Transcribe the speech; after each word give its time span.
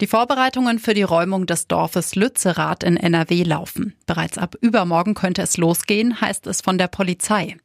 Die 0.00 0.06
Vorbereitungen 0.06 0.78
für 0.78 0.94
die 0.94 1.02
Räumung 1.02 1.46
des 1.46 1.66
Dorfes 1.66 2.14
Lützerath 2.14 2.84
in 2.84 2.96
NRW 2.96 3.42
laufen. 3.42 3.94
Bereits 4.06 4.38
ab 4.38 4.54
übermorgen 4.60 5.14
könnte 5.14 5.42
es 5.42 5.56
losgehen, 5.56 6.20
heißt 6.20 6.46
es 6.46 6.60
von 6.60 6.78
der 6.78 6.86
Polizei. 6.86 7.56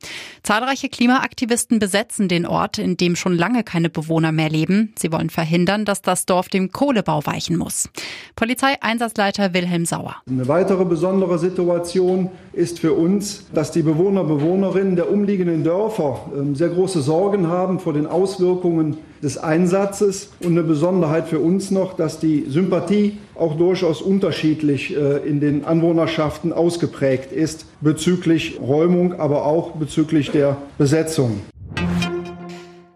Zahlreiche 0.42 0.90
Klimaaktivisten 0.90 1.78
besetzen 1.78 2.28
den 2.28 2.48
Ort, 2.48 2.80
in 2.80 2.98
dem 2.98 3.16
schon 3.16 3.38
lange 3.38 3.64
keine 3.64 3.92
Bewohner 3.92 4.32
mehr 4.32 4.50
leben. 4.50 4.96
Sie 4.98 5.12
wollen 5.12 5.30
verhindern, 5.30 5.86
dass 5.86 6.02
das 6.02 6.26
Dorf 6.26 6.50
dem 6.50 6.72
Kohlebau 6.72 7.24
weichen 7.24 7.56
muss. 7.56 7.88
Polizeieinsatzleiter 8.36 9.54
Wilhelm 9.54 9.86
Sauer. 9.86 10.16
Eine 10.28 10.48
weitere 10.48 10.86
besondere 10.86 11.38
Situation 11.38 12.32
ist 12.52 12.80
für 12.80 12.94
uns, 12.94 13.46
dass 13.54 13.70
die 13.70 13.84
Bewohner, 13.84 14.24
Bewohnerinnen 14.24 14.96
der 14.96 15.12
umliegenden 15.12 15.64
Dörfer 15.64 16.32
ähm, 16.36 16.56
sehr 16.56 16.70
große 16.70 17.04
Sorgen 17.04 17.46
haben 17.46 17.80
vor 17.80 17.94
den 17.94 18.08
Auswirkungen 18.08 18.98
des 19.24 19.38
Einsatzes 19.38 20.30
und 20.42 20.52
eine 20.52 20.64
Besonderheit 20.64 21.28
für 21.28 21.40
uns 21.40 21.72
noch, 21.72 21.96
dass 21.96 22.20
die 22.20 22.46
Sympathie 22.48 23.18
auch 23.36 23.58
durchaus 23.58 24.02
unterschiedlich 24.02 24.96
äh, 24.96 25.18
in 25.28 25.40
den 25.40 25.66
Anwohnerschaften 25.66 26.54
ausgeprägt 26.54 27.32
ist 27.32 27.66
bezüglich 27.82 28.60
Räumung, 28.60 29.20
aber 29.20 29.46
auch 29.46 29.72
bezüglich 29.72 30.32
der 30.32 30.58
Besetzung. 30.78 31.42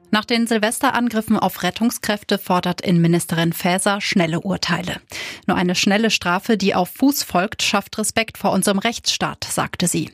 Nach 0.10 0.26
den 0.26 0.48
Silvesterangriffen 0.48 1.38
auf 1.38 1.64
Rettungskräfte 1.64 2.38
fordert 2.38 2.82
Innenministerin 2.82 3.54
Faeser 3.54 4.02
schnelle 4.02 4.40
Urteile. 4.40 4.98
Nur 5.46 5.58
eine 5.58 5.76
schnelle 5.76 6.10
Strafe, 6.10 6.58
die 6.58 6.74
auf 6.74 6.90
Fuß 6.90 7.24
folgt, 7.24 7.62
schafft 7.62 7.98
Respekt 7.98 8.38
vor 8.38 8.52
unserem 8.52 8.80
Rechtsstaat, 8.80 9.44
sagte 9.44 9.88
sie. 9.88 10.10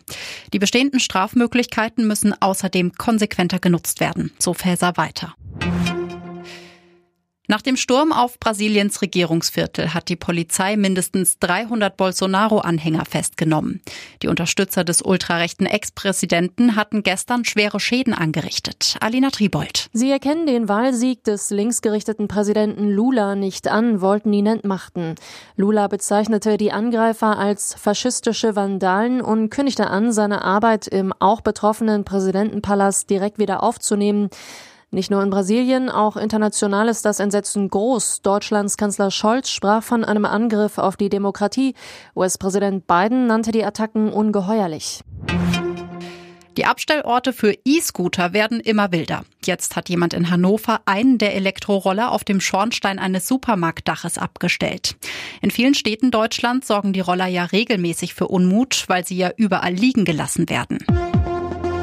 Die 0.51 0.59
bestehenden 0.59 0.99
Strafmöglichkeiten 0.99 2.05
müssen 2.05 2.33
außerdem 2.39 2.93
konsequenter 2.93 3.59
genutzt 3.59 3.99
werden, 3.99 4.31
so 4.39 4.53
Faeser 4.53 4.97
weiter. 4.97 5.35
Nach 7.53 7.61
dem 7.61 7.77
Sturm 7.77 8.11
auf 8.11 8.39
Brasiliens 8.39 9.03
Regierungsviertel 9.03 9.93
hat 9.93 10.09
die 10.09 10.15
Polizei 10.15 10.75
mindestens 10.75 11.37
300 11.37 11.95
Bolsonaro-Anhänger 11.95 13.05
festgenommen. 13.05 13.79
Die 14.23 14.27
Unterstützer 14.27 14.83
des 14.83 15.03
ultrarechten 15.03 15.67
Ex-Präsidenten 15.67 16.75
hatten 16.75 17.03
gestern 17.03 17.45
schwere 17.45 17.79
Schäden 17.79 18.15
angerichtet. 18.15 18.97
Alina 19.01 19.29
Tribold. 19.29 19.91
Sie 19.93 20.09
erkennen 20.09 20.47
den 20.47 20.67
Wahlsieg 20.67 21.23
des 21.25 21.51
linksgerichteten 21.51 22.27
Präsidenten 22.27 22.89
Lula 22.89 23.35
nicht 23.35 23.67
an, 23.67 24.01
wollten 24.01 24.33
ihn 24.33 24.47
entmachten. 24.47 25.13
Lula 25.55 25.87
bezeichnete 25.87 26.57
die 26.57 26.71
Angreifer 26.71 27.37
als 27.37 27.75
faschistische 27.75 28.55
Vandalen 28.55 29.21
und 29.21 29.51
kündigte 29.51 29.91
an, 29.91 30.11
seine 30.11 30.43
Arbeit 30.43 30.87
im 30.87 31.13
auch 31.19 31.41
betroffenen 31.41 32.03
Präsidentenpalast 32.03 33.11
direkt 33.11 33.37
wieder 33.37 33.61
aufzunehmen. 33.61 34.31
Nicht 34.93 35.09
nur 35.09 35.23
in 35.23 35.31
Brasilien, 35.31 35.89
auch 35.89 36.15
international 36.15 36.87
ist 36.87 37.03
das 37.03 37.19
Entsetzen 37.19 37.67
groß. 37.67 38.21
Deutschlands 38.21 38.77
Kanzler 38.77 39.09
Scholz 39.09 39.49
sprach 39.49 39.81
von 39.81 40.05
einem 40.05 40.23
Angriff 40.23 40.77
auf 40.77 40.97
die 40.97 41.09
Demokratie. 41.09 41.73
US-Präsident 42.15 42.85
Biden 42.85 43.25
nannte 43.25 43.51
die 43.51 43.65
Attacken 43.65 44.13
ungeheuerlich. 44.13 45.01
Die 46.57 46.65
Abstellorte 46.65 47.33
für 47.33 47.55
E-Scooter 47.65 48.33
werden 48.33 48.59
immer 48.59 48.91
wilder. 48.91 49.25
Jetzt 49.43 49.75
hat 49.75 49.89
jemand 49.89 50.13
in 50.13 50.29
Hannover 50.29 50.81
einen 50.85 51.17
der 51.17 51.33
Elektroroller 51.33 52.11
auf 52.11 52.23
dem 52.23 52.39
Schornstein 52.39 52.99
eines 52.99 53.27
Supermarktdaches 53.27 54.19
abgestellt. 54.19 54.95
In 55.41 55.49
vielen 55.49 55.73
Städten 55.73 56.11
Deutschlands 56.11 56.67
sorgen 56.67 56.93
die 56.93 56.99
Roller 56.99 57.25
ja 57.25 57.45
regelmäßig 57.45 58.13
für 58.13 58.27
Unmut, 58.27 58.83
weil 58.85 59.03
sie 59.07 59.17
ja 59.17 59.31
überall 59.35 59.73
liegen 59.73 60.05
gelassen 60.05 60.47
werden. 60.49 60.77